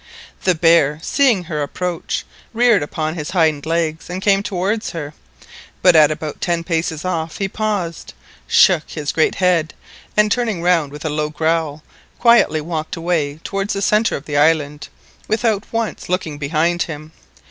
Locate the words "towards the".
13.43-13.81